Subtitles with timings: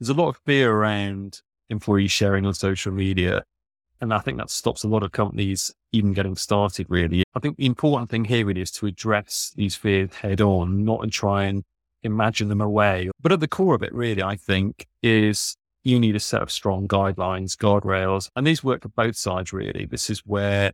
[0.00, 3.44] there's a lot of fear around employees sharing on social media.
[4.00, 7.22] And I think that stops a lot of companies even getting started, really.
[7.34, 11.02] I think the important thing here really is to address these fears head on, not
[11.02, 11.64] to try and
[12.02, 13.10] imagine them away.
[13.20, 16.50] But at the core of it, really, I think, is you need a set of
[16.50, 19.84] strong guidelines, guardrails, and these work for both sides, really.
[19.84, 20.72] This is where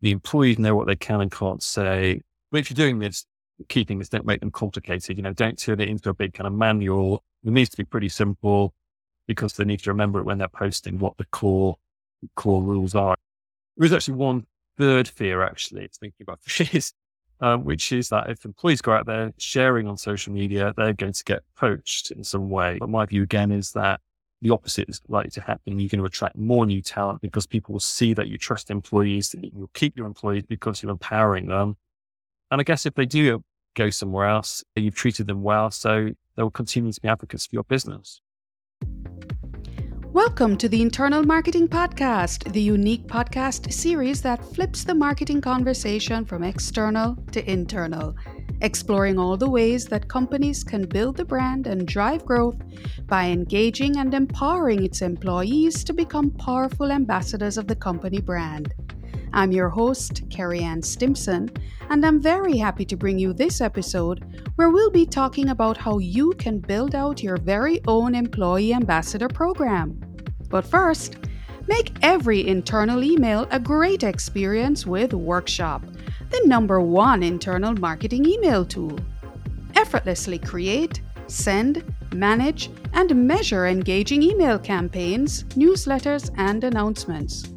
[0.00, 2.20] the employees know what they can and can't say.
[2.52, 3.26] But if you're doing this,
[3.68, 5.16] key thing is don't make them complicated.
[5.16, 7.24] You know, don't turn it into a big kind of manual.
[7.44, 8.74] It needs to be pretty simple
[9.26, 11.76] because they need to remember it when they're posting what the core
[12.34, 13.16] core rules are.
[13.76, 14.46] There is actually one
[14.76, 16.92] third fear, actually, it's thinking about fears,
[17.40, 21.12] um, which is that if employees go out there sharing on social media, they're going
[21.12, 22.78] to get poached in some way.
[22.78, 24.00] But my view again is that
[24.42, 25.78] the opposite is likely to happen.
[25.78, 29.30] You're going to attract more new talent because people will see that you trust employees,
[29.30, 31.76] that you'll keep your employees because you're empowering them.
[32.50, 36.42] And I guess if they do go somewhere else, you've treated them well, so they
[36.42, 38.20] will continue to be advocates for your business.
[40.12, 46.24] Welcome to the Internal Marketing Podcast, the unique podcast series that flips the marketing conversation
[46.24, 48.16] from external to internal,
[48.60, 52.56] exploring all the ways that companies can build the brand and drive growth
[53.06, 58.74] by engaging and empowering its employees to become powerful ambassadors of the company brand.
[59.32, 61.50] I'm your host, Carrie Ann Stimson,
[61.88, 64.24] and I'm very happy to bring you this episode
[64.56, 69.28] where we'll be talking about how you can build out your very own employee ambassador
[69.28, 70.00] program.
[70.48, 71.16] But first,
[71.68, 75.84] make every internal email a great experience with Workshop,
[76.30, 78.98] the number one internal marketing email tool.
[79.76, 87.52] Effortlessly create, send, manage, and measure engaging email campaigns, newsletters, and announcements.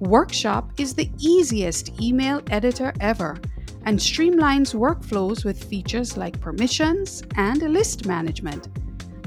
[0.00, 3.36] Workshop is the easiest email editor ever
[3.84, 8.68] and streamlines workflows with features like permissions and list management.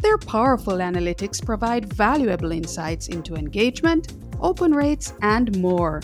[0.02, 6.02] Their powerful analytics provide valuable insights into engagement, open rates, and more.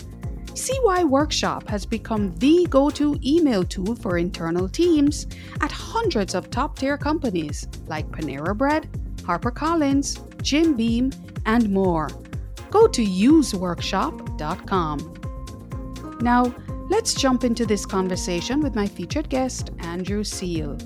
[0.52, 5.26] See why Workshop has become the go to email tool for internal teams
[5.62, 8.90] at hundreds of top tier companies like Panera Bread,
[9.22, 11.10] HarperCollins, Jim Beam,
[11.46, 12.10] and more
[12.70, 15.14] go to useworkshop.com.
[16.20, 16.54] Now,
[16.90, 20.76] let's jump into this conversation with my featured guest, Andrew Seel.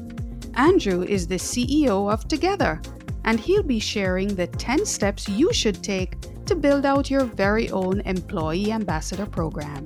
[0.54, 2.84] Andrew is the CEO of Togethr,
[3.24, 6.16] and he'll be sharing the 10 steps you should take
[6.46, 9.84] to build out your very own employee ambassador program.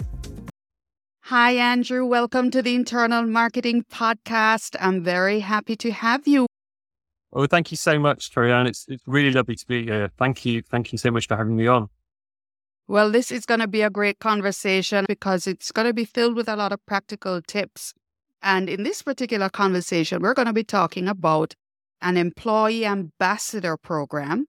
[1.24, 2.06] Hi, Andrew.
[2.06, 4.76] Welcome to the Internal Marketing Podcast.
[4.80, 6.45] I'm very happy to have you.
[7.38, 8.66] Oh, thank you so much, Torian.
[8.66, 10.10] It's, it's really lovely to be here.
[10.16, 10.62] Thank you.
[10.62, 11.90] Thank you so much for having me on.
[12.88, 16.34] Well, this is going to be a great conversation because it's going to be filled
[16.34, 17.92] with a lot of practical tips.
[18.42, 21.52] And in this particular conversation, we're going to be talking about
[22.00, 24.46] an employee ambassador program.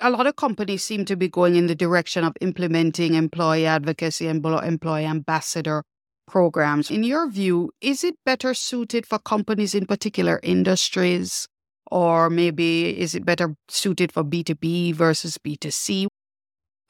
[0.00, 4.26] A lot of companies seem to be going in the direction of implementing employee advocacy
[4.26, 5.82] and employee ambassador
[6.26, 6.90] programs.
[6.90, 11.46] In your view, is it better suited for companies in particular industries?
[11.90, 16.06] Or maybe is it better suited for B2B versus B2C?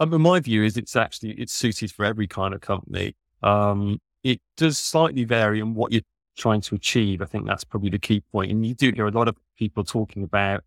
[0.00, 3.15] I mean, my view is it's actually it's suited for every kind of company.
[3.43, 6.03] Um, it does slightly vary on what you're
[6.37, 7.22] trying to achieve.
[7.22, 8.50] I think that's probably the key point.
[8.50, 10.65] And you do hear a lot of people talking about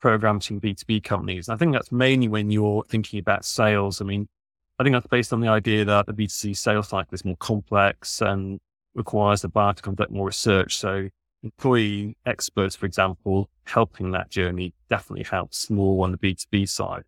[0.00, 1.48] programs in B2B companies.
[1.48, 4.00] I think that's mainly when you're thinking about sales.
[4.00, 4.28] I mean,
[4.78, 8.20] I think that's based on the idea that the B2C sales cycle is more complex
[8.20, 8.60] and
[8.94, 10.76] requires the buyer to conduct more research.
[10.76, 11.08] So
[11.42, 17.04] employee experts, for example, helping that journey definitely helps more on the B2B side.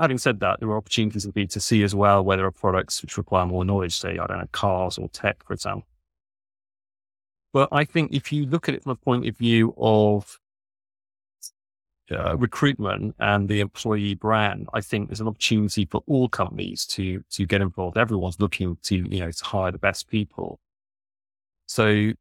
[0.00, 3.16] Having said that, there are opportunities in B2C as well, where there are products which
[3.16, 5.86] require more knowledge, say, I don't know, cars or tech, for example.
[7.52, 10.40] But I think if you look at it from a point of view of
[12.10, 17.22] uh, recruitment and the employee brand, I think there's an opportunity for all companies to
[17.30, 17.96] to get involved.
[17.96, 20.60] Everyone's looking to you know to hire the best people.
[21.66, 22.12] So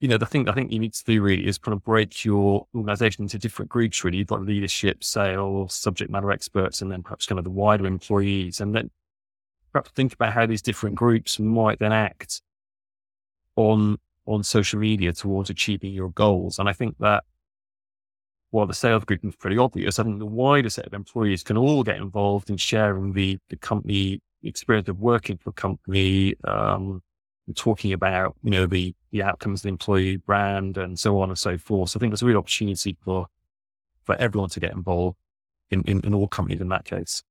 [0.00, 2.24] you know, the thing I think you need to do really is kind of break
[2.24, 4.18] your organization into different groups, really.
[4.18, 8.60] You've leadership, sales, subject matter experts, and then perhaps kind of the wider employees.
[8.60, 8.90] And then
[9.72, 12.42] perhaps think about how these different groups might then act
[13.56, 16.60] on, on social media towards achieving your goals.
[16.60, 17.24] And I think that
[18.50, 21.56] while the sales group is pretty obvious, I think the wider set of employees can
[21.56, 27.02] all get involved in sharing the, the company experience of working for a company, um,
[27.54, 31.38] talking about, you know, the, the outcomes of the employee brand and so on and
[31.38, 31.90] so forth.
[31.90, 33.26] So I think there's a real opportunity for,
[34.04, 35.16] for everyone to get involved
[35.70, 37.22] in, in, in all companies in that case.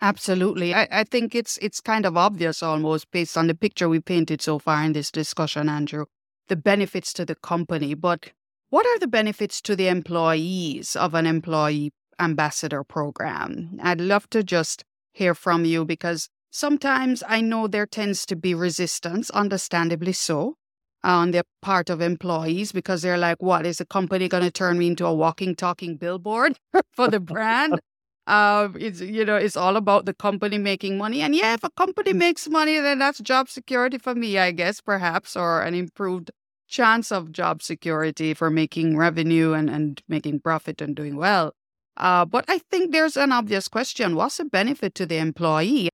[0.00, 0.74] Absolutely.
[0.74, 4.40] I, I think it's it's kind of obvious almost based on the picture we painted
[4.40, 6.04] so far in this discussion, Andrew,
[6.46, 7.94] the benefits to the company.
[7.94, 8.30] But
[8.70, 13.78] What are the benefits to the employees of an employee ambassador program?
[13.82, 18.54] I'd love to just hear from you because sometimes I know there tends to be
[18.54, 20.56] resistance, understandably so,
[21.04, 24.78] on the part of employees because they're like, what is the company going to turn
[24.78, 26.58] me into a walking, talking billboard
[26.92, 27.80] for the brand?
[28.26, 31.70] Uh, it's you know it's all about the company making money, and yeah, if a
[31.70, 36.30] company makes money, then that's job security for me, I guess, perhaps, or an improved
[36.68, 41.54] chance of job security for making revenue and, and making profit and doing well.
[41.96, 45.88] Uh, but I think there's an obvious question what's the benefit to the employee?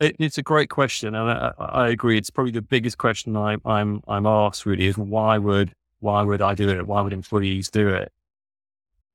[0.00, 2.16] It, it's a great question, and I, I, agree.
[2.18, 4.64] It's probably the biggest question I, I'm I'm asked.
[4.64, 6.86] Really, is why would why would I do it?
[6.86, 8.12] Why would employees do it?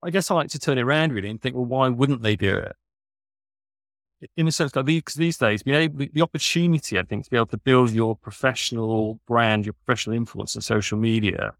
[0.03, 2.35] I guess I like to turn it around really and think, well, why wouldn't they
[2.35, 2.75] do it?
[4.37, 7.37] in a sense, like these, these days, be able, the opportunity, I think, to be
[7.37, 11.53] able to build your professional brand, your professional influence on social media,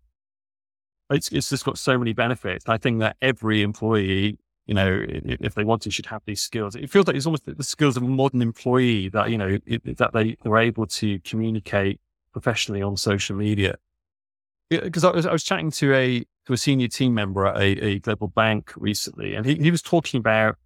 [1.09, 2.67] it's, it's just got so many benefits.
[2.67, 6.75] I think that every employee, you know, if they want to, should have these skills.
[6.75, 9.97] It feels like it's almost the skills of a modern employee that, you know, it,
[9.97, 11.99] that they are able to communicate
[12.31, 13.75] professionally on social media.
[14.69, 17.85] Because I was, I was chatting to a, to a senior team member at a,
[17.85, 20.57] a global bank recently, and he, he was talking about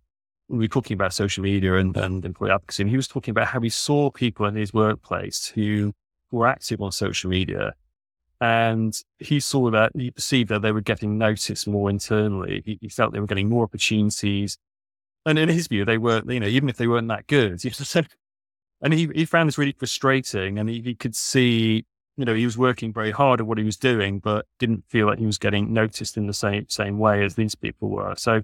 [0.50, 3.48] we were talking about social media and, and employee advocacy, and he was talking about
[3.48, 5.94] how he saw people in his workplace who
[6.32, 7.74] were active on social media.
[8.40, 12.62] And he saw that he perceived that they were getting noticed more internally.
[12.66, 14.58] He, he felt they were getting more opportunities.
[15.26, 17.70] And in his view, they weren't, you know, even if they weren't that good, he
[17.72, 18.08] said,
[18.82, 20.60] and he, he found this really frustrating.
[20.60, 21.86] And he, he could see,
[22.16, 25.08] you know, he was working very hard at what he was doing, but didn't feel
[25.08, 28.14] like he was getting noticed in the same, same way as these people were.
[28.18, 28.44] So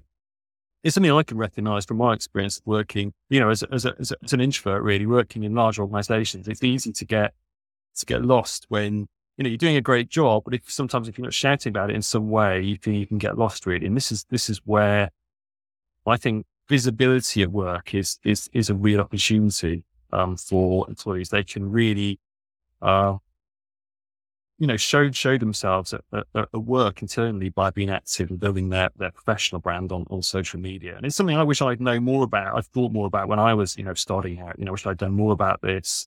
[0.82, 3.94] it's something I can recognize from my experience of working, you know, as, as, a,
[3.98, 6.46] as, a, as, an introvert, really working in large organizations.
[6.46, 7.32] It's easy to get,
[7.96, 11.18] to get lost when, you know, you're doing a great job, but if sometimes if
[11.18, 13.86] you're not shouting about it in some way, you can, you can get lost really.
[13.86, 15.10] And this is, this is where
[16.06, 21.30] I think visibility at work is, is, is a real opportunity, um, for employees.
[21.30, 22.20] They can really,
[22.80, 23.18] uh,
[24.58, 28.68] you know, show show themselves at, at, at, work internally by being active and building
[28.68, 30.96] their, their professional brand on, on social media.
[30.96, 32.56] And it's something I wish I'd known more about.
[32.56, 34.56] I've thought more about when I was, you know, starting out.
[34.58, 36.06] You know, I wish I'd done more about this.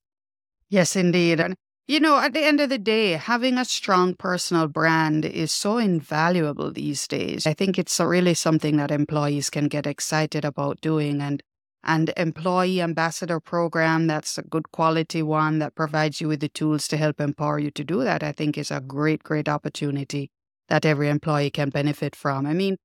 [0.70, 1.42] Yes, indeed.
[1.42, 1.56] And
[1.88, 5.78] you know, at the end of the day, having a strong personal brand is so
[5.78, 7.48] invaluable these days.
[7.48, 11.22] I think it's really something that employees can get excited about doing.
[11.22, 11.42] And
[11.84, 16.88] and employee ambassador program that's a good quality one that provides you with the tools
[16.88, 20.30] to help empower you to do that i think is a great great opportunity
[20.70, 22.78] that every employee can benefit from i mean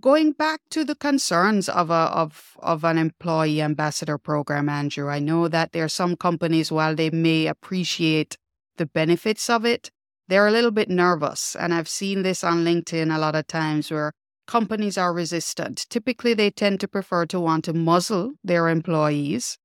[0.00, 5.18] going back to the concerns of a of of an employee ambassador program andrew i
[5.18, 8.36] know that there are some companies while they may appreciate
[8.78, 9.90] the benefits of it
[10.28, 13.90] they're a little bit nervous and i've seen this on linkedin a lot of times
[13.90, 14.12] where
[14.48, 15.86] companies are resistant.
[15.90, 19.58] Typically, they tend to prefer to want to muzzle their employees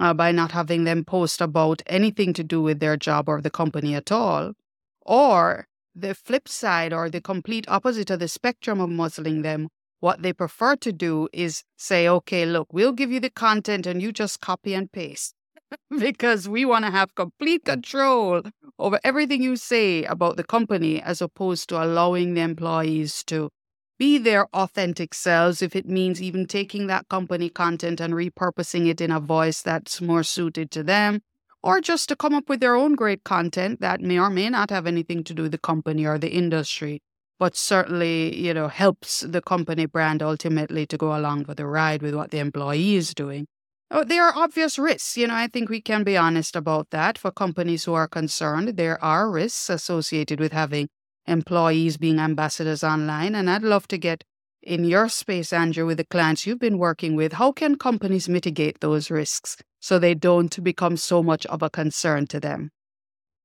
[0.00, 3.50] uh, by not having them post about anything to do with their job or the
[3.50, 4.54] company at all.
[5.02, 9.68] Or the flip side, or the complete opposite of the spectrum of muzzling them,
[10.00, 14.02] what they prefer to do is say, okay, look, we'll give you the content and
[14.02, 15.34] you just copy and paste.
[15.98, 18.42] because we want to have complete control
[18.78, 23.50] over everything you say about the company as opposed to allowing the employees to
[23.98, 29.00] be their authentic selves if it means even taking that company content and repurposing it
[29.00, 31.20] in a voice that's more suited to them
[31.62, 34.70] or just to come up with their own great content that may or may not
[34.70, 37.00] have anything to do with the company or the industry
[37.38, 42.02] but certainly you know helps the company brand ultimately to go along for the ride
[42.02, 43.46] with what the employee is doing
[43.90, 47.18] oh, there are obvious risks you know i think we can be honest about that
[47.18, 50.88] for companies who are concerned there are risks associated with having
[51.26, 53.34] employees being ambassadors online.
[53.34, 54.24] And I'd love to get
[54.62, 57.34] in your space, Andrew, with the clients you've been working with.
[57.34, 62.26] How can companies mitigate those risks so they don't become so much of a concern
[62.28, 62.70] to them?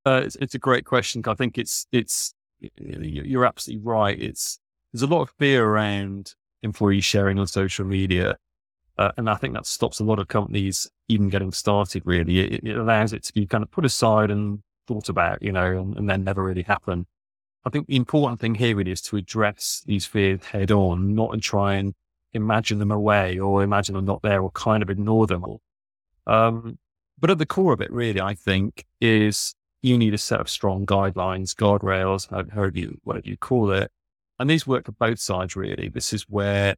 [0.05, 1.21] Uh, it's, it's a great question.
[1.27, 2.33] I think it's it's
[2.77, 4.19] you're absolutely right.
[4.19, 4.59] It's
[4.93, 8.37] there's a lot of fear around employee sharing on social media,
[8.99, 12.03] uh, and I think that stops a lot of companies even getting started.
[12.05, 15.53] Really, it, it, allows it to be kind of put aside and thought about, you
[15.53, 17.07] know, and, and then never really happen.
[17.63, 21.31] I think the important thing here really is to address these fears head on, not
[21.31, 21.93] to try and
[22.33, 25.45] imagine them away or imagine them not there or kind of ignore them.
[26.27, 26.77] Um,
[27.17, 30.49] but at the core of it, really, I think, is you need a set of
[30.49, 33.91] strong guidelines, guardrails, however you, whatever you call it.
[34.39, 35.87] And these work for both sides, really.
[35.87, 36.75] This is where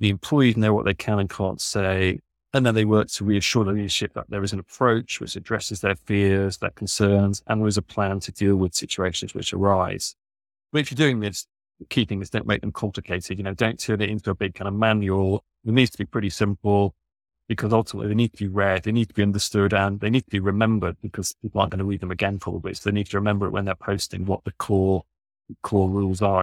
[0.00, 2.20] the employees know what they can and can't say.
[2.52, 5.80] And then they work to reassure the leadership that there is an approach which addresses
[5.80, 10.14] their fears, their concerns, and there is a plan to deal with situations which arise.
[10.72, 11.46] But if you're doing this,
[11.88, 13.38] key thing is don't make them complicated.
[13.38, 15.44] You know, don't turn it into a big kind of manual.
[15.64, 16.94] It needs to be pretty simple
[17.48, 20.24] because ultimately they need to be read, they need to be understood, and they need
[20.24, 22.74] to be remembered because people aren't going to read them again probably.
[22.74, 25.04] So they need to remember it when they're posting what the core
[25.62, 26.42] core rules are.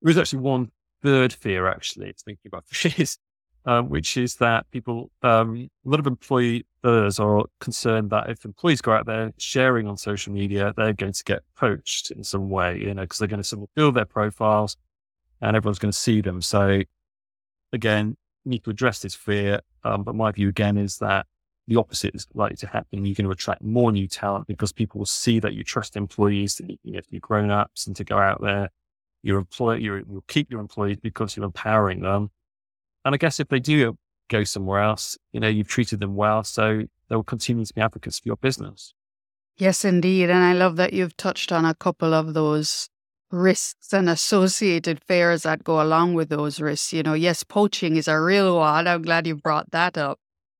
[0.00, 0.72] There is actually one
[1.02, 3.18] third fear, actually, it's thinking about fears,
[3.64, 8.80] um, which is that people, um, a lot of employers are concerned that if employees
[8.80, 12.78] go out there sharing on social media, they're going to get poached in some way,
[12.78, 14.76] you know, because they're going to build their profiles
[15.40, 16.40] and everyone's going to see them.
[16.40, 16.82] So
[17.72, 19.60] again, need to address this fear.
[19.84, 21.26] Um, but my view again is that
[21.68, 23.04] the opposite is likely to happen.
[23.04, 26.56] You're going to attract more new talent because people will see that you trust employees,
[26.56, 28.70] that you know, you're grown ups and to go out there.
[29.22, 32.30] Your employer, you'll keep your employees because you're empowering them.
[33.04, 33.96] And I guess if they do
[34.28, 36.44] go somewhere else, you know, you've treated them well.
[36.44, 38.94] So they will continue to be advocates for your business.
[39.56, 40.30] Yes, indeed.
[40.30, 42.88] And I love that you've touched on a couple of those
[43.30, 46.92] risks and associated fears that go along with those risks.
[46.92, 48.86] You know, yes, poaching is a real one.
[48.86, 50.18] I'm glad you brought that up.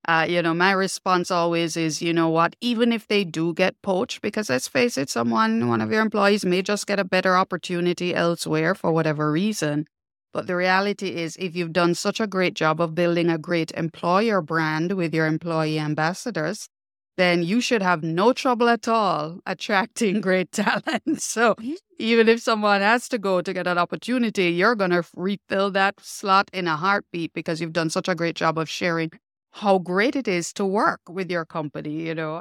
[0.08, 3.80] Uh, you know, my response always is, you know what, even if they do get
[3.82, 7.36] poached, because let's face it, someone, one of your employees may just get a better
[7.36, 9.86] opportunity elsewhere for whatever reason.
[10.32, 13.70] But the reality is, if you've done such a great job of building a great
[13.72, 16.68] employer brand with your employee ambassadors,
[17.16, 21.20] then you should have no trouble at all attracting great talent.
[21.20, 21.74] So mm-hmm.
[21.98, 26.00] even if someone has to go to get an opportunity, you're going to refill that
[26.00, 29.10] slot in a heartbeat because you've done such a great job of sharing
[29.52, 32.40] how great it is to work with your company, you know.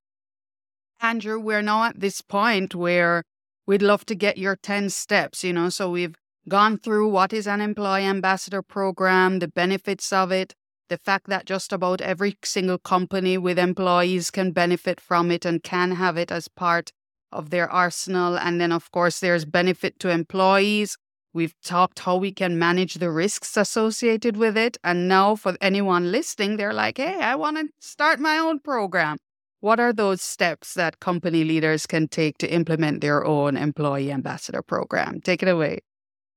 [1.02, 3.24] Andrew, we're now at this point where
[3.66, 5.70] we'd love to get your 10 steps, you know.
[5.70, 6.16] So we've
[6.48, 10.54] gone through what is an employee ambassador program, the benefits of it,
[10.90, 15.64] the fact that just about every single company with employees can benefit from it and
[15.64, 16.92] can have it as part
[17.32, 18.38] of their arsenal.
[18.38, 20.98] And then, of course, there's benefit to employees.
[21.34, 24.78] We've talked how we can manage the risks associated with it.
[24.84, 29.18] And now, for anyone listening, they're like, hey, I want to start my own program.
[29.62, 34.62] What are those steps that company leaders can take to implement their own employee ambassador
[34.62, 35.22] program?
[35.22, 35.80] Take it away.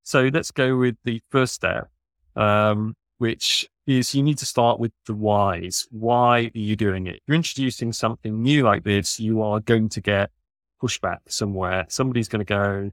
[0.02, 1.88] So let's go with the first step,
[2.36, 5.88] um, which is you need to start with the whys.
[5.90, 7.16] Why are you doing it?
[7.16, 10.30] If you're introducing something new like this, you are going to get
[10.82, 11.86] pushback somewhere.
[11.88, 12.90] Somebody's going to go,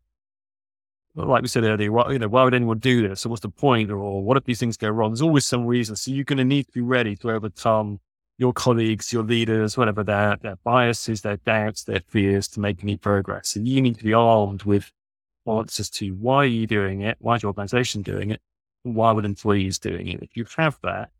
[1.15, 3.21] like we said earlier, why, you know, why would anyone do this?
[3.21, 3.91] So what's the point?
[3.91, 5.11] Or what if these things go wrong?
[5.11, 5.95] There's always some reason.
[5.95, 7.99] So you're going to need to be ready to overcome
[8.37, 12.97] your colleagues, your leaders, whatever their, their biases, their doubts, their fears to make any
[12.97, 13.55] progress.
[13.55, 14.91] And you need to be armed with
[15.45, 17.17] answers to why are you doing it?
[17.19, 18.41] Why is your organization doing it?
[18.83, 20.21] why would employees doing it?
[20.21, 21.11] If you have that,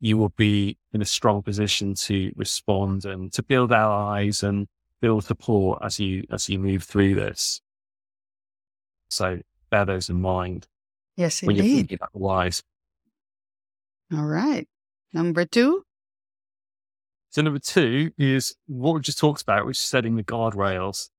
[0.00, 4.66] you will be in a strong position to respond and to build allies and
[5.00, 7.60] build support as you as you move through this.
[9.14, 9.40] So
[9.70, 10.66] bear those in mind.
[11.16, 11.68] Yes, when indeed.
[11.68, 12.62] you're thinking about the whys.
[14.12, 14.68] All right.
[15.12, 15.84] Number two.
[17.30, 21.10] So number two is what we just talked about, which is setting the guardrails.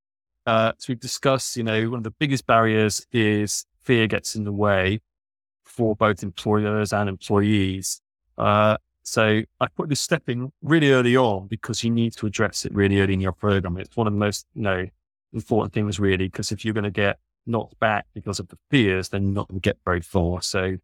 [0.45, 4.43] Uh, so we've discussed, you know, one of the biggest barriers is fear gets in
[4.43, 5.01] the way
[5.65, 8.01] for both employers and employees.
[8.37, 12.65] Uh, so I put this step in really early on because you need to address
[12.65, 13.77] it really early in your program.
[13.77, 14.87] It's one of the most, you know,
[15.33, 19.09] important things really, because if you're going to get knocked back because of the fears,
[19.09, 20.41] then not going to get very far.
[20.41, 20.77] So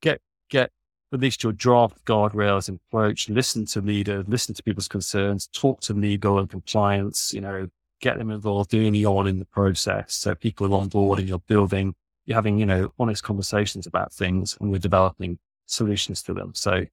[0.00, 0.20] get,
[0.50, 0.70] get
[1.12, 5.80] at least your draft guardrails in place, listen to leaders, listen to people's concerns, talk
[5.82, 7.68] to legal and compliance, you know,
[8.00, 10.14] get them involved early on in the process.
[10.14, 11.94] So people are on board and you're building
[12.26, 16.52] you're having, you know, honest conversations about things and we're developing solutions to them.
[16.54, 16.86] So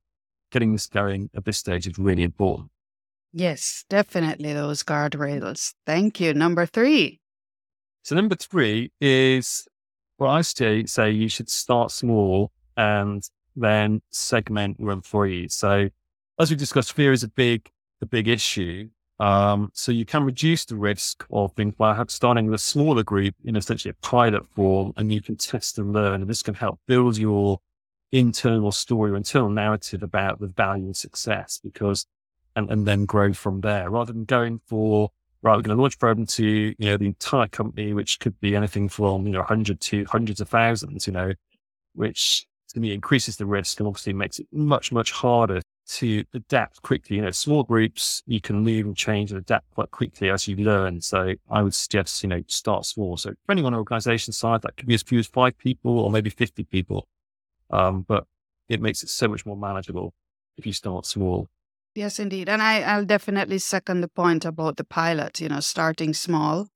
[0.51, 2.69] getting this going at this stage is really important.
[3.33, 5.73] Yes, definitely those guardrails.
[5.87, 6.35] Thank you.
[6.35, 7.19] Number three.
[8.03, 9.67] So number three is
[10.19, 15.53] well, I say say you should start small and then segment your employees.
[15.53, 15.89] So
[16.39, 17.69] as we discussed, fear is a big
[18.01, 18.89] a big issue.
[19.19, 23.35] Um, so you can reduce the risk of things by starting with a smaller group
[23.45, 26.21] in essentially a pilot form, and you can test and learn.
[26.21, 27.59] And this can help build your
[28.11, 32.05] internal story or internal narrative about the value and success because,
[32.55, 35.11] and, and then grow from there rather than going for,
[35.43, 38.55] right, we're going to launch program to, you know, the entire company, which could be
[38.55, 41.33] anything from, you know, 100 to hundreds of thousands, you know,
[41.93, 46.81] which to me increases the risk and obviously makes it much, much harder to adapt
[46.81, 47.17] quickly.
[47.17, 50.55] You know, small groups, you can move and change and adapt quite quickly as you
[50.55, 51.01] learn.
[51.01, 53.17] So I would suggest, you know, start small.
[53.17, 56.29] So depending on organization size, that could be as few as five people or maybe
[56.29, 57.05] 50 people.
[57.69, 58.25] Um, but
[58.69, 60.13] it makes it so much more manageable
[60.57, 61.49] if you start small.
[61.95, 62.49] Yes, indeed.
[62.49, 66.67] And I, I'll definitely second the point about the pilot, you know, starting small.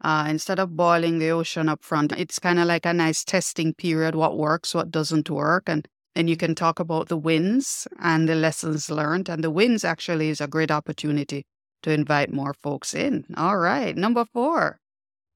[0.00, 3.72] Uh, instead of boiling the ocean up front, it's kind of like a nice testing
[3.72, 5.64] period what works, what doesn't work.
[5.66, 9.28] And then you can talk about the wins and the lessons learned.
[9.28, 11.46] And the wins actually is a great opportunity
[11.84, 13.24] to invite more folks in.
[13.36, 13.96] All right.
[13.96, 14.80] Number four.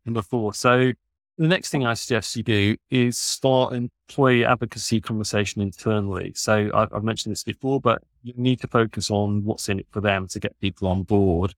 [0.04, 0.52] Number four.
[0.52, 0.92] So
[1.38, 6.32] the next thing I suggest you do is start an employee advocacy conversation internally.
[6.34, 9.86] So I've, I've, mentioned this before, but you need to focus on what's in it
[9.90, 11.54] for them to get people on board.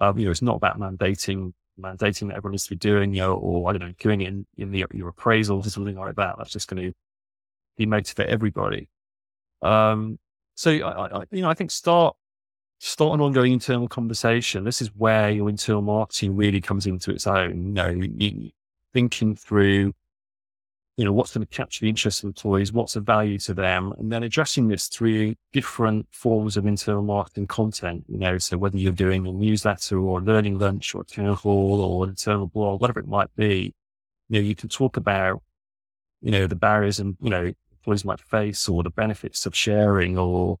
[0.00, 3.20] Um, you know, it's not about mandating mandating that everyone needs to be doing, you
[3.20, 6.14] know, or I don't know, doing it in, in the, your appraisals or something like
[6.16, 6.36] that.
[6.38, 8.88] That's just going to demotivate everybody.
[9.62, 10.18] Um,
[10.54, 12.16] so I, I, you know, I think start
[12.78, 14.64] start an ongoing internal conversation.
[14.64, 17.66] This is where your internal marketing really comes into its own.
[17.66, 18.50] You know,
[18.92, 19.94] thinking through,
[20.96, 23.92] you know, what's going to capture the interest of employees, what's the value to them,
[23.98, 28.04] and then addressing this through different forms of internal marketing content.
[28.08, 31.34] You know, so whether you're doing a newsletter or a learning lunch or a town
[31.34, 33.74] hall or an internal blog, whatever it might be,
[34.28, 35.42] you know, you can talk about,
[36.22, 40.16] you know, the barriers and, you know, employees might face or the benefits of sharing
[40.16, 40.58] or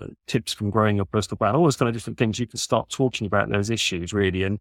[0.00, 2.38] uh, tips from growing your personal brand, all those kind of different things.
[2.38, 4.44] You can start talking about those issues really.
[4.44, 4.60] And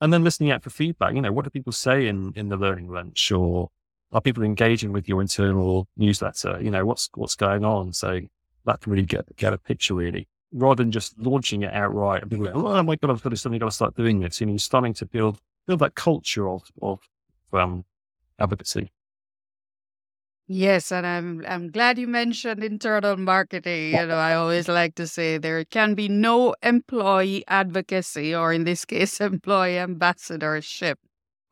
[0.00, 1.14] and then listening out for feedback.
[1.14, 3.68] You know, what do people say in, in the learning lunch or
[4.12, 6.58] are people engaging with your internal newsletter?
[6.60, 7.92] You know, what's, what's going on?
[7.92, 8.20] So
[8.66, 12.30] that can really get, get a picture really rather than just launching it outright and
[12.30, 14.40] being like, oh my God, I've got to suddenly got to start doing this.
[14.40, 17.00] You know, you're starting to build, build that culture of, of,
[17.52, 17.84] um,
[18.38, 18.92] advocacy.
[20.48, 23.92] Yes, and I'm I'm glad you mentioned internal marketing.
[23.92, 28.64] You know, I always like to say there can be no employee advocacy, or in
[28.64, 30.98] this case, employee ambassadorship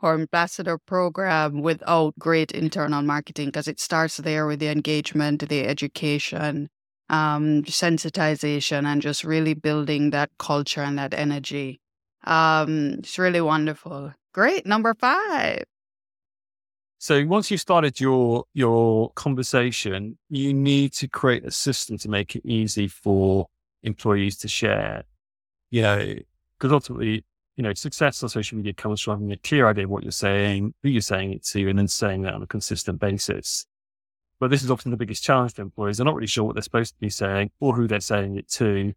[0.02, 5.66] or ambassador program without great internal marketing because it starts there with the engagement, the
[5.66, 6.68] education,
[7.08, 11.80] um, sensitization, and just really building that culture and that energy.
[12.24, 14.14] Um, it's really wonderful.
[14.32, 14.66] Great.
[14.66, 15.64] Number five.
[16.98, 22.36] So once you've started your your conversation, you need to create a system to make
[22.36, 23.46] it easy for
[23.82, 25.04] employees to share.
[25.70, 26.14] You know,
[26.58, 27.24] because ultimately,
[27.60, 30.12] you know, success on social media comes from having a clear idea of what you're
[30.12, 33.66] saying, who you're saying it to, and then saying that on a consistent basis.
[34.38, 35.98] But this is often the biggest challenge for employees.
[35.98, 38.48] They're not really sure what they're supposed to be saying or who they're saying it
[38.52, 38.94] to.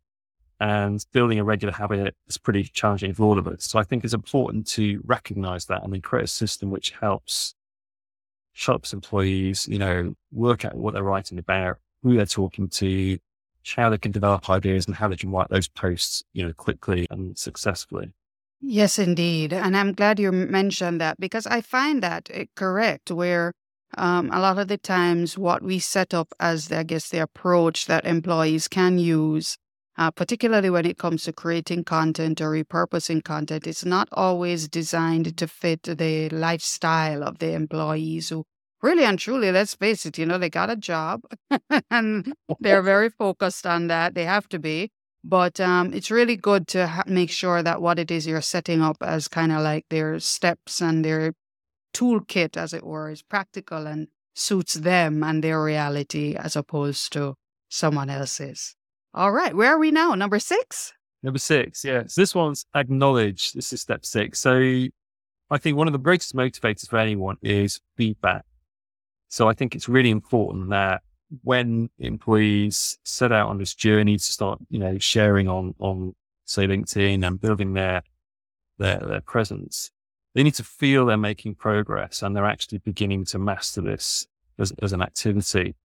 [0.61, 3.65] And building a regular habit is pretty challenging for all of us.
[3.65, 7.55] So I think it's important to recognize that and then create a system which helps
[8.53, 13.17] shops employees, you know, work out what they're writing about, who they're talking to,
[13.75, 17.07] how they can develop ideas and how they can write those posts, you know, quickly
[17.09, 18.13] and successfully.
[18.65, 19.51] Yes, indeed.
[19.53, 23.53] And I'm glad you mentioned that because I find that eh, correct, where
[23.97, 27.85] um, a lot of the times what we set up as, I guess, the approach
[27.87, 29.57] that employees can use,
[29.97, 35.35] uh, particularly when it comes to creating content or repurposing content, it's not always designed
[35.37, 38.45] to fit the lifestyle of the employees who
[38.81, 41.21] really and truly, let's face it, you know, they got a job
[41.91, 44.15] and they're very focused on that.
[44.15, 44.91] They have to be.
[45.23, 48.81] But um, it's really good to ha- make sure that what it is you're setting
[48.81, 51.33] up as kind of like their steps and their
[51.93, 57.35] toolkit, as it were, is practical and suits them and their reality as opposed to
[57.69, 58.75] someone else's.
[59.13, 60.15] All right, where are we now?
[60.15, 60.91] Number six?
[61.21, 62.03] Number six, yeah.
[62.07, 63.53] So this one's acknowledge.
[63.53, 64.39] This is step six.
[64.39, 64.87] So
[65.49, 68.43] I think one of the greatest motivators for anyone is feedback.
[69.29, 71.01] So I think it's really important that
[71.41, 76.15] when employees set out on this journey to start, you know, sharing on, on
[76.45, 78.03] say LinkedIn and building their,
[78.77, 79.91] their, their presence,
[80.35, 84.27] they need to feel they're making progress and they're actually beginning to master this
[84.59, 85.75] as, as an activity.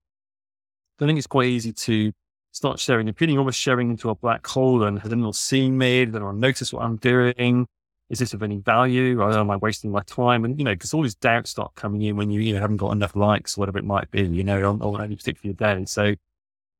[1.00, 2.12] I think it's quite easy to
[2.50, 6.04] start sharing an opinion, almost sharing into a black hole and has anyone seen me?
[6.04, 7.66] Did anyone notice what I'm doing?
[8.10, 10.44] Is this of any value or am I wasting my time?
[10.44, 12.78] And, you know, because all these doubts start coming in when you, you know, haven't
[12.78, 15.84] got enough likes, whatever it might be, you know, on, on any particular day.
[15.84, 16.14] So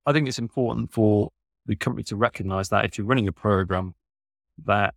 [0.06, 1.30] I think it's important for
[1.66, 3.94] the company to recognize that if you're running a program,
[4.64, 4.94] that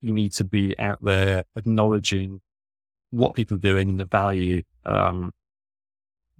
[0.00, 2.40] you need to be out there acknowledging
[3.10, 5.32] what people are doing and the value um,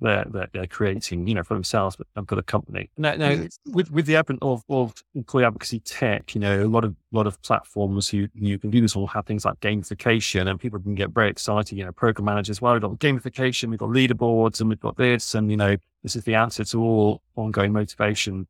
[0.01, 2.91] they're, they're, they're, creating, you know, for themselves, but for the company.
[2.97, 3.73] Now, now mm-hmm.
[3.73, 7.27] with, with the advent of, of employee advocacy tech, you know, a lot of, lot
[7.27, 10.95] of platforms who you can do this all have things like gamification and people can
[10.95, 14.69] get very excited, you know, program managers, well, we've got gamification, we've got leaderboards and
[14.69, 18.47] we've got this and, you know, this is the answer to all ongoing motivation,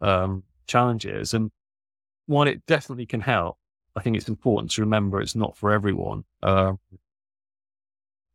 [0.00, 1.34] um, challenges.
[1.34, 1.50] And
[2.26, 3.58] while it definitely can help,
[3.96, 6.24] I think it's important to remember it's not for everyone.
[6.42, 6.74] Uh,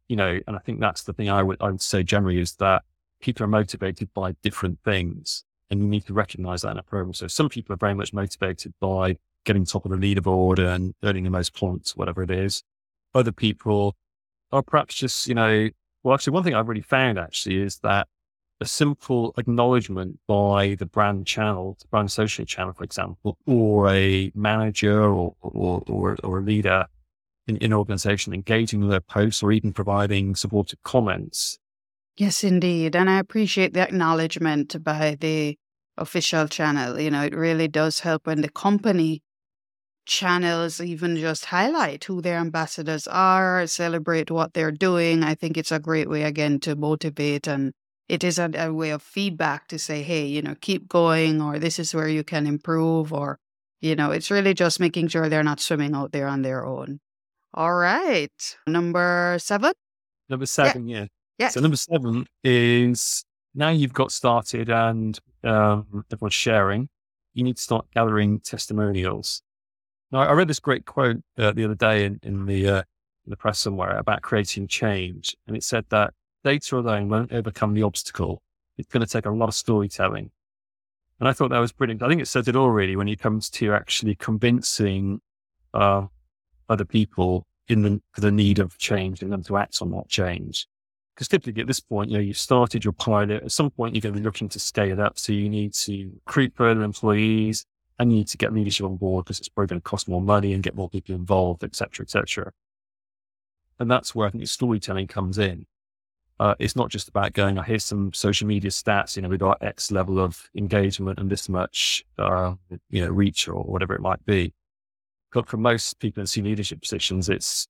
[0.10, 2.56] you know, and I think that's the thing I would, I would say generally is
[2.56, 2.84] that
[3.22, 7.14] people are motivated by different things and you need to recognize that in a program.
[7.14, 11.24] So some people are very much motivated by getting top of the leaderboard and earning
[11.24, 12.64] the most points, whatever it is.
[13.16, 13.96] other people,
[14.52, 15.70] are perhaps just, you know,
[16.04, 18.08] well, actually, one thing I've really found actually is that
[18.62, 24.32] a simple acknowledgement by the brand channel, the brand associate channel, for example, or a
[24.36, 26.86] manager or, or, or, or a leader
[27.50, 31.58] in an organization engaging with their posts or even providing supportive comments.
[32.18, 32.96] Yes, indeed.
[32.96, 35.58] And I appreciate the acknowledgement by the
[35.98, 37.00] official channel.
[37.00, 39.22] You know, it really does help when the company
[40.06, 45.24] channels even just highlight who their ambassadors are, celebrate what they're doing.
[45.24, 47.74] I think it's a great way, again, to motivate and
[48.10, 51.60] it is a, a, way of feedback to say, hey, you know, keep going, or
[51.60, 53.40] this is where you can improve, or,
[53.82, 57.00] you know, it's really just making sure they're not swimming out there on their own.
[57.54, 58.58] All right.
[58.68, 59.74] Number seven?
[60.30, 61.00] Number seven, yeah.
[61.00, 61.06] yeah.
[61.40, 61.48] Yeah.
[61.48, 63.24] So number seven is
[63.56, 66.90] now you've got started and um, everyone's sharing,
[67.34, 69.42] you need to start gathering testimonials.
[70.12, 73.30] Now, I read this great quote uh, the other day in, in the uh, in
[73.30, 77.84] the press somewhere about creating change, and it said that data alone won't overcome the
[77.84, 78.42] obstacle.
[78.78, 80.32] It's going to take a lot of storytelling.
[81.20, 82.02] And I thought that was brilliant.
[82.02, 85.20] I think it says it all really when it comes to actually convincing
[85.74, 86.08] uh,
[86.70, 90.68] other people in the, the need of change and them to act on that change.
[91.14, 93.44] Because typically at this point, you know, you've started your pilot.
[93.44, 95.20] At some point, you're going to be looking to scale it up.
[95.20, 97.66] So you need to recruit further employees
[98.00, 100.22] and you need to get leadership on board because it's probably going to cost more
[100.22, 102.52] money and get more people involved, et cetera, et cetera.
[103.80, 105.66] And that's where I think storytelling comes in.
[106.40, 109.40] Uh, it's not just about going, oh, hear some social media stats, you know, we've
[109.40, 112.54] got X level of engagement and this much, uh,
[112.90, 114.54] you know, reach or whatever it might be.
[115.32, 117.68] But for most people in senior leadership positions, it's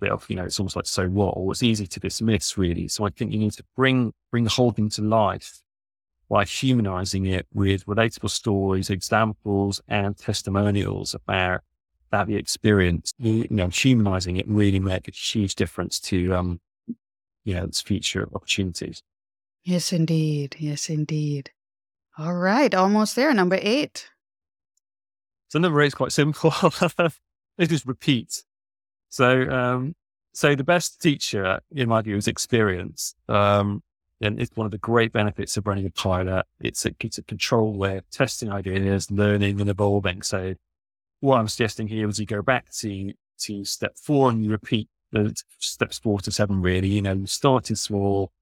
[0.00, 2.88] bit of, you know, it's almost like so what, or it's easy to dismiss really.
[2.88, 5.62] So I think you need to bring, bring the whole thing to life
[6.28, 11.62] by humanizing it with relatable stories, examples and testimonials about
[12.10, 16.60] that the experience, you know, humanizing it really make a huge difference to, um,
[17.44, 19.02] you know, its future opportunities.
[19.64, 20.56] Yes, indeed.
[20.58, 21.50] Yes, indeed.
[22.18, 22.74] All right.
[22.74, 23.32] Almost there.
[23.34, 24.10] Number eight.
[25.48, 26.52] So number eight is quite simple.
[26.72, 27.12] it
[27.58, 28.44] is just repeat.
[29.08, 29.94] So, um,
[30.34, 33.14] so the best teacher, in my view, is experience.
[33.28, 33.82] Um,
[34.20, 36.46] and it's one of the great benefits of running a pilot.
[36.60, 40.22] It's a, it's a control way of testing ideas, learning and evolving.
[40.22, 40.54] So
[41.20, 44.88] what I'm suggesting here is you go back to, to step four and you repeat
[45.12, 46.88] the steps four to seven, really.
[46.88, 48.32] You know, started small.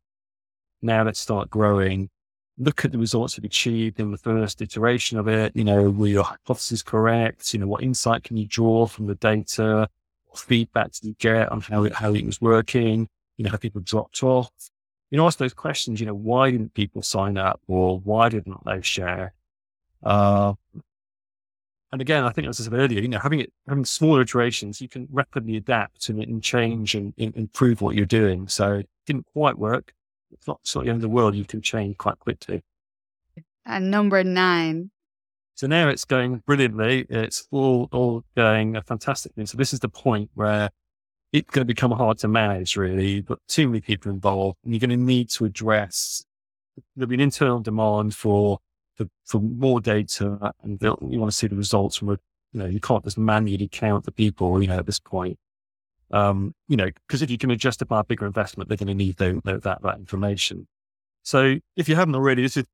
[0.80, 2.10] Now let's start growing.
[2.56, 5.52] Look at the results you've achieved in the first iteration of it.
[5.56, 7.52] You know, were your hypotheses correct?
[7.52, 9.88] You know, what insight can you draw from the data?
[10.26, 13.08] What feedback did you get on how it, how it was working?
[13.36, 14.50] You know, how people dropped off?
[15.10, 18.64] You know, ask those questions, you know, why didn't people sign up or why didn't
[18.64, 19.34] they share?
[20.02, 20.54] Uh,
[21.94, 24.80] and again, I think as I said earlier, you know, having it, having smaller iterations,
[24.80, 28.48] you can rapidly adapt and, and change and, and, improve what you're doing.
[28.48, 29.92] So it didn't quite work.
[30.34, 31.34] It's not sort of the end of the world.
[31.34, 32.62] You can change quite quickly.
[33.66, 34.90] And number nine,
[35.54, 37.06] so now it's going brilliantly.
[37.08, 39.46] It's all, all going fantastically.
[39.46, 40.70] So this is the point where
[41.32, 44.80] it's going to become hard to manage really, but too many people involved and you're
[44.80, 46.24] going to need to address,
[46.96, 48.58] there'll be an internal demand for,
[48.96, 52.18] for, for more data and you want to see the results from a,
[52.52, 55.38] you know, you can't just manually count the people, you know, at this point.
[56.14, 59.16] Um, you know, because if you can justify a bigger investment, they're going to need
[59.16, 60.68] the, the, that, that information.
[61.24, 62.66] So if you haven't already, this is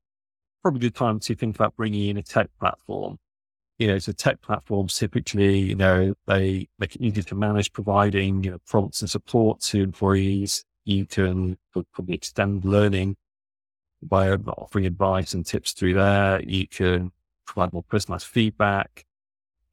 [0.61, 3.17] probably the time to think about bringing in a tech platform.
[3.79, 8.43] You know, so tech platforms typically, you know, they make it easy to manage providing,
[8.43, 10.63] you know, prompts and support to employees.
[10.85, 13.15] You can probably extend learning
[14.03, 16.43] by offering advice and tips through there.
[16.43, 17.11] You can
[17.47, 19.05] provide more personalized feedback.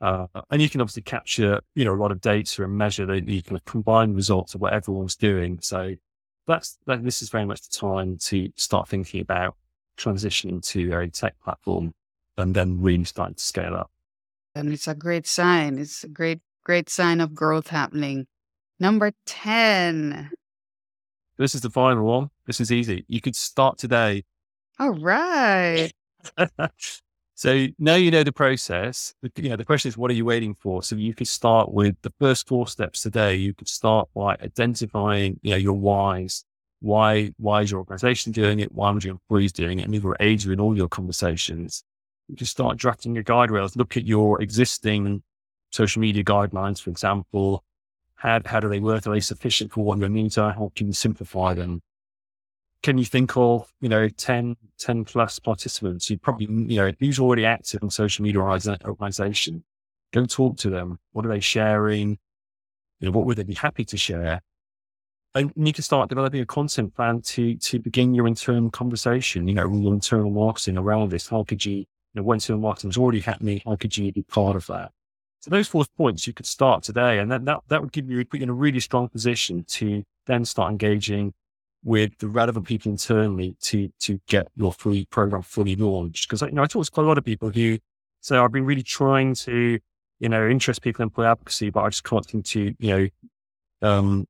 [0.00, 3.20] Uh, and you can obviously capture, you know, a lot of data and measure the
[3.20, 5.58] you can combine results of what everyone's doing.
[5.60, 5.94] So
[6.46, 9.56] that's, that, this is very much the time to start thinking about
[9.96, 11.94] transitioning to a tech platform
[12.36, 13.90] and then really starting to scale up.
[14.54, 15.78] And it's a great sign.
[15.78, 18.26] It's a great, great sign of growth happening.
[18.80, 20.30] Number 10.
[21.36, 22.30] This is the final one.
[22.46, 23.04] This is easy.
[23.08, 24.24] You could start today.
[24.78, 25.90] All right.
[27.38, 29.14] so now you know the process.
[29.36, 30.82] You know, the question is, what are you waiting for?
[30.82, 33.36] So you could start with the first four steps today.
[33.36, 36.44] You could start by identifying, you know, your whys,
[36.80, 38.72] why, why is your organization doing it?
[38.72, 39.84] Why are your employees doing it?
[39.84, 41.84] And either age you in all your conversations.
[42.26, 45.22] You can start drafting your guide rails, look at your existing
[45.70, 47.62] social media guidelines, for example.
[48.16, 49.06] How, how do they work?
[49.06, 50.52] Are they sufficient for what your needs are?
[50.52, 51.82] How can you simplify them?
[52.82, 56.08] Can you think of, you know, 10, 10 plus participants?
[56.10, 59.64] You probably, you know, who's already active in social media organization?
[60.12, 60.98] Go talk to them.
[61.12, 62.18] What are they sharing?
[63.00, 64.40] You know, what would they be happy to share?
[65.34, 69.54] And you can start developing a content plan to to begin your internal conversation, you
[69.54, 71.28] know, your internal marketing around this.
[71.28, 74.22] How could you, you know, when internal marketing is already happening, how could you be
[74.22, 74.92] part of that?
[75.40, 78.24] So those four points you could start today, and then that, that would give you
[78.24, 81.34] put you in a really strong position to then start engaging
[81.84, 86.28] with the relevant people internally to to get your free program fully launched.
[86.28, 87.78] Because you know, I talk to quite a lot of people who
[88.20, 89.78] say I've been really trying to,
[90.18, 93.10] you know, interest people in employee advocacy, but I just can't seem to, you
[93.82, 94.26] know, um,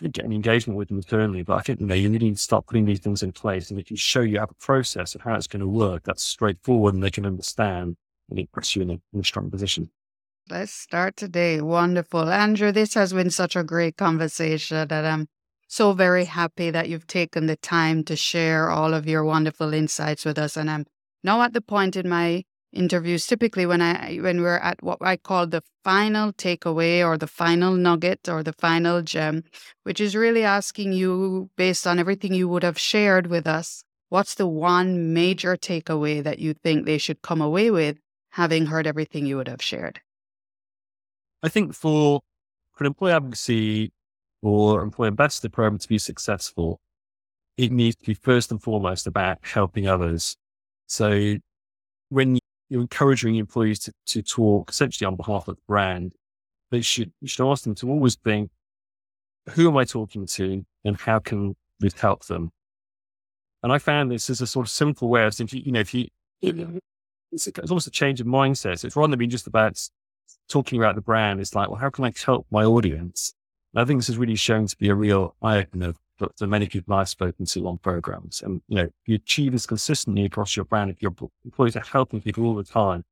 [0.00, 1.42] get any engagement with them internally.
[1.42, 3.80] But I think you know you need to start putting these things in place, and
[3.80, 6.94] if you show you have a process and how it's going to work, that's straightforward,
[6.94, 7.96] and they can understand,
[8.30, 9.90] and it puts you in a, in a strong position.
[10.48, 11.60] Let's start today.
[11.60, 12.28] Wonderful.
[12.28, 15.28] Andrew, this has been such a great conversation that I'm
[15.70, 20.24] so very happy that you've taken the time to share all of your wonderful insights
[20.24, 20.56] with us.
[20.56, 20.84] And I'm
[21.22, 25.16] now at the point in my interviews, typically when I when we're at what I
[25.16, 29.44] call the final takeaway or the final nugget or the final gem,
[29.84, 34.34] which is really asking you, based on everything you would have shared with us, what's
[34.34, 37.96] the one major takeaway that you think they should come away with
[38.30, 40.00] having heard everything you would have shared?
[41.44, 42.22] I think for
[42.72, 43.92] for employee advocacy
[44.42, 46.80] or employee ambassador program to be successful,
[47.56, 50.36] it needs to be first and foremost about helping others.
[50.86, 51.36] So
[52.08, 56.12] when you're encouraging employees to, to talk essentially on behalf of the brand,
[56.70, 58.50] they should you should ask them to always think,
[59.50, 62.50] who am I talking to and how can this help them?
[63.62, 65.92] And I found this as a sort of simple way of simply, you know, if
[65.92, 66.08] you,
[67.32, 68.78] it's, it's almost a change of mindset.
[68.78, 69.78] So it's rather than being just about
[70.48, 73.34] talking about the brand, it's like, well, how can I help my audience?
[73.74, 76.66] I think this has really shown to be a real eye opener for, for many
[76.66, 78.42] people I've spoken to on programs.
[78.42, 82.20] And, you know, you achieve this consistently across your brand, if your employees are helping
[82.20, 83.04] people all the time,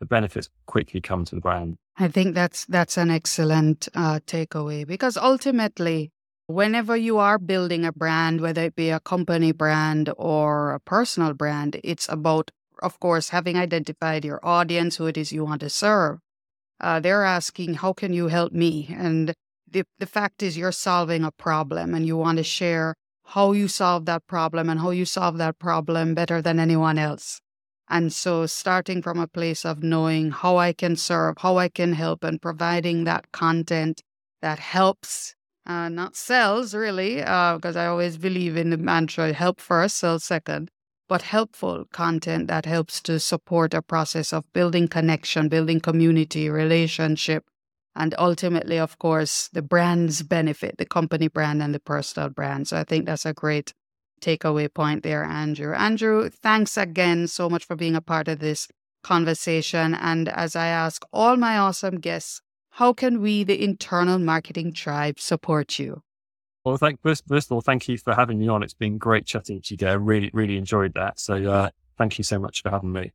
[0.00, 1.76] the benefits quickly come to the brand.
[1.98, 6.10] I think that's that's an excellent uh, takeaway because ultimately,
[6.46, 11.32] whenever you are building a brand, whether it be a company brand or a personal
[11.32, 12.50] brand, it's about,
[12.82, 16.18] of course, having identified your audience, who it is you want to serve,
[16.80, 18.94] uh, they're asking, how can you help me?
[18.96, 19.34] And
[19.76, 22.94] the, the fact is, you're solving a problem and you want to share
[23.26, 27.42] how you solve that problem and how you solve that problem better than anyone else.
[27.88, 31.92] And so, starting from a place of knowing how I can serve, how I can
[31.92, 34.00] help, and providing that content
[34.40, 35.34] that helps,
[35.66, 40.18] uh, not sells really, because uh, I always believe in the mantra help first, sell
[40.18, 40.70] second
[41.08, 47.44] but helpful content that helps to support a process of building connection, building community, relationship,
[47.96, 52.68] and ultimately, of course, the brand's benefit, the company brand and the personal brand.
[52.68, 53.72] So I think that's a great
[54.20, 55.74] takeaway point there, Andrew.
[55.74, 58.68] Andrew, thanks again so much for being a part of this
[59.02, 59.94] conversation.
[59.94, 65.18] And as I ask all my awesome guests, how can we, the internal marketing tribe,
[65.18, 66.02] support you?
[66.64, 68.62] Well, thank first, first of all, thank you for having me on.
[68.62, 71.18] It's been great chatting to you, I really, really enjoyed that.
[71.18, 73.12] So, uh, thank you so much for having me.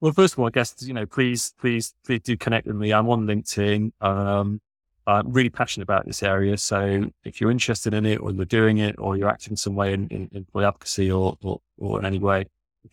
[0.00, 2.92] Well, first of all, I guess you know, please, please, please do connect with me.
[2.92, 3.90] I'm on LinkedIn.
[4.00, 4.60] Um,
[5.06, 6.56] I'm really passionate about this area.
[6.56, 9.92] So, if you're interested in it, or you're doing it, or you're acting some way
[9.92, 12.44] in, in employee advocacy, or, or, or in any way,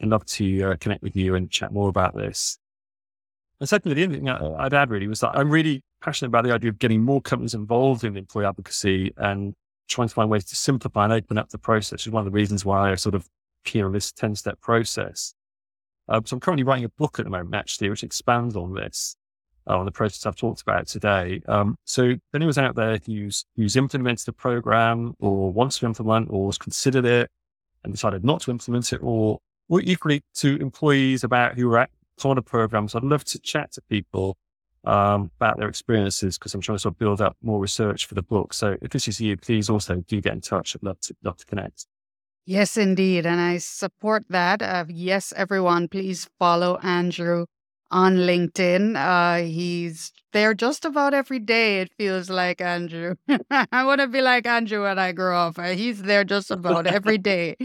[0.01, 2.57] I'd love to uh, connect with you and chat more about this.
[3.59, 6.51] And secondly, the other thing I'd add really was that I'm really passionate about the
[6.51, 9.53] idea of getting more companies involved in employee advocacy and
[9.87, 12.35] trying to find ways to simplify and open up the process is one of the
[12.35, 13.29] reasons why I sort of
[13.63, 15.33] keen on this 10 step process.
[16.07, 19.15] Um, so I'm currently writing a book at the moment, actually, which expands on this,
[19.67, 21.41] uh, on the process I've talked about today.
[21.47, 26.27] Um, so if anyone's out there who's, who's implemented a program or wants to implement
[26.29, 27.29] or has considered it
[27.83, 29.39] and decided not to implement it or,
[29.69, 33.71] or equally to employees about who are at part of programs, I'd love to chat
[33.73, 34.37] to people
[34.85, 38.13] um, about their experiences because I'm trying to sort of build up more research for
[38.13, 38.53] the book.
[38.53, 40.75] So if this is you, please also do get in touch.
[40.75, 41.87] I'd love to, love to connect.
[42.45, 43.25] Yes, indeed.
[43.25, 44.61] And I support that.
[44.61, 47.45] Uh, yes, everyone, please follow Andrew
[47.89, 48.95] on LinkedIn.
[48.95, 53.15] Uh, he's there just about every day, it feels like Andrew.
[53.49, 55.57] I want to be like Andrew when I grow up.
[55.57, 57.55] Uh, he's there just about every day,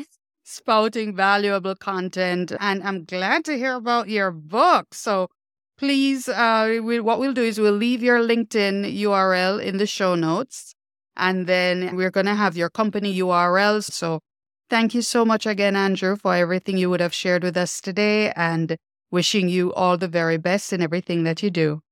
[0.44, 2.52] spouting valuable content.
[2.58, 4.94] And I'm glad to hear about your book.
[4.94, 5.28] So
[5.76, 10.14] please, uh, we, what we'll do is we'll leave your LinkedIn URL in the show
[10.14, 10.74] notes,
[11.16, 13.90] and then we're going to have your company URLs.
[13.92, 14.20] So
[14.70, 18.32] thank you so much again, Andrew, for everything you would have shared with us today,
[18.32, 18.76] and
[19.10, 21.82] wishing you all the very best in everything that you do.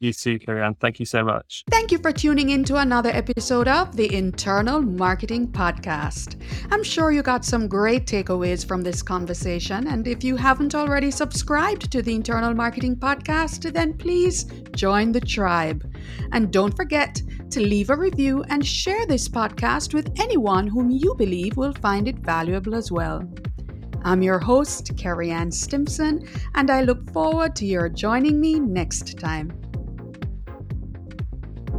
[0.00, 1.64] You too, Carrie Thank you so much.
[1.70, 6.40] Thank you for tuning in to another episode of the Internal Marketing Podcast.
[6.70, 9.88] I'm sure you got some great takeaways from this conversation.
[9.88, 14.44] And if you haven't already subscribed to the Internal Marketing Podcast, then please
[14.76, 15.92] join the tribe.
[16.30, 21.16] And don't forget to leave a review and share this podcast with anyone whom you
[21.16, 23.28] believe will find it valuable as well.
[24.04, 29.18] I'm your host, Carrie Ann Stimson, and I look forward to your joining me next
[29.18, 29.50] time.